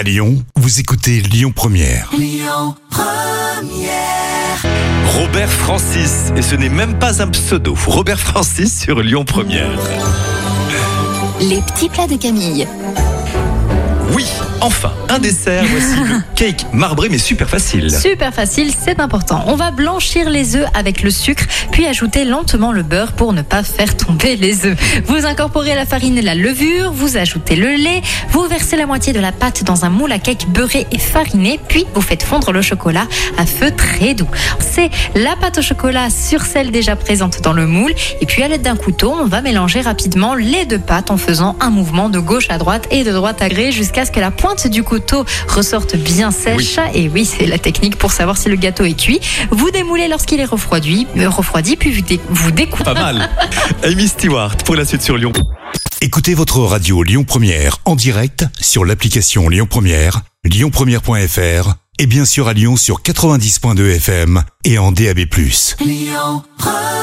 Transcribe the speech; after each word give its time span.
À 0.00 0.02
Lyon, 0.02 0.42
vous 0.56 0.80
écoutez 0.80 1.20
Lyon 1.20 1.52
Première. 1.54 2.10
Robert 5.18 5.50
Francis, 5.50 6.32
et 6.34 6.40
ce 6.40 6.54
n'est 6.54 6.70
même 6.70 6.98
pas 6.98 7.22
un 7.22 7.28
pseudo. 7.28 7.76
Robert 7.86 8.18
Francis 8.18 8.80
sur 8.80 9.02
Lyon 9.02 9.26
Première. 9.26 9.78
Les 11.42 11.60
petits 11.60 11.90
plats 11.90 12.06
de 12.06 12.16
Camille. 12.16 12.66
Oui, 14.14 14.24
enfin, 14.60 14.92
un 15.08 15.18
dessert. 15.18 15.64
Voici 15.70 15.96
le 15.96 16.20
cake 16.34 16.66
marbré, 16.72 17.08
mais 17.08 17.18
super 17.18 17.48
facile. 17.48 17.90
Super 17.90 18.32
facile, 18.32 18.72
c'est 18.78 19.00
important. 19.00 19.44
On 19.46 19.56
va 19.56 19.70
blanchir 19.70 20.28
les 20.28 20.56
œufs 20.56 20.66
avec 20.74 21.02
le 21.02 21.10
sucre, 21.10 21.44
puis 21.70 21.86
ajouter 21.86 22.24
lentement 22.24 22.72
le 22.72 22.82
beurre 22.82 23.12
pour 23.12 23.32
ne 23.32 23.42
pas 23.42 23.62
faire 23.62 23.96
tomber 23.96 24.36
les 24.36 24.66
œufs. 24.66 24.76
Vous 25.06 25.26
incorporez 25.26 25.74
la 25.74 25.86
farine 25.86 26.18
et 26.18 26.22
la 26.22 26.34
levure, 26.34 26.92
vous 26.92 27.16
ajoutez 27.16 27.56
le 27.56 27.74
lait, 27.76 28.02
vous 28.30 28.42
versez 28.46 28.76
la 28.76 28.86
moitié 28.86 29.12
de 29.12 29.20
la 29.20 29.32
pâte 29.32 29.64
dans 29.64 29.84
un 29.84 29.90
moule 29.90 30.12
à 30.12 30.18
cake 30.18 30.48
beurré 30.48 30.86
et 30.90 30.98
fariné, 30.98 31.60
puis 31.68 31.86
vous 31.94 32.02
faites 32.02 32.22
fondre 32.22 32.52
le 32.52 32.62
chocolat 32.62 33.06
à 33.38 33.46
feu 33.46 33.70
très 33.70 34.14
doux. 34.14 34.28
C'est 34.58 34.90
la 35.14 35.36
pâte 35.36 35.58
au 35.58 35.62
chocolat 35.62 36.08
sur 36.10 36.42
celle 36.42 36.70
déjà 36.70 36.96
présente 36.96 37.40
dans 37.42 37.52
le 37.52 37.66
moule, 37.66 37.94
et 38.20 38.26
puis 38.26 38.42
à 38.42 38.48
l'aide 38.48 38.62
d'un 38.62 38.76
couteau, 38.76 39.12
on 39.12 39.26
va 39.26 39.42
mélanger 39.42 39.80
rapidement 39.80 40.34
les 40.34 40.64
deux 40.66 40.78
pâtes 40.78 41.10
en 41.10 41.16
faisant 41.16 41.56
un 41.60 41.70
mouvement 41.70 42.08
de 42.08 42.18
gauche 42.18 42.46
à 42.50 42.58
droite 42.58 42.86
et 42.90 43.04
de 43.04 43.12
droite 43.12 43.42
à 43.42 43.48
gauche 43.48 43.74
jusqu'à 43.74 44.04
ce 44.04 44.10
que 44.10 44.20
la 44.20 44.30
pointe 44.30 44.49
du 44.68 44.82
couteau 44.82 45.24
ressorte 45.48 45.96
bien 45.96 46.30
sèche. 46.30 46.78
Et 46.94 47.08
oui, 47.08 47.24
c'est 47.24 47.46
la 47.46 47.58
technique 47.58 47.96
pour 47.96 48.10
savoir 48.12 48.36
si 48.36 48.48
le 48.48 48.56
gâteau 48.56 48.84
est 48.84 48.94
cuit. 49.00 49.20
Vous 49.50 49.70
démoulez 49.70 50.08
lorsqu'il 50.08 50.40
est 50.40 50.44
refroidi, 50.44 51.06
euh, 51.16 51.28
refroidi 51.28 51.76
puis 51.76 51.92
vous, 51.92 52.00
dé- 52.02 52.20
vous 52.28 52.50
découpez. 52.50 52.84
Pas 52.84 52.94
mal. 52.94 53.30
Amy 53.84 54.08
Stewart 54.08 54.56
pour 54.58 54.74
la 54.74 54.84
suite 54.84 55.02
sur 55.02 55.16
Lyon. 55.16 55.32
Écoutez 56.02 56.34
votre 56.34 56.58
radio 56.60 57.02
Lyon 57.02 57.24
Première 57.24 57.78
en 57.84 57.94
direct 57.94 58.44
sur 58.60 58.84
l'application 58.84 59.48
Lyon 59.48 59.66
Première, 59.70 60.22
lyonpremière.fr 60.44 61.74
et 61.98 62.06
bien 62.06 62.24
sûr 62.24 62.48
à 62.48 62.52
Lyon 62.54 62.76
sur 62.76 63.02
90.2 63.02 63.96
FM 63.96 64.42
et 64.64 64.78
en 64.78 64.90
DAB+. 64.92 65.18
Lyon 65.80 66.42
Première 66.58 66.99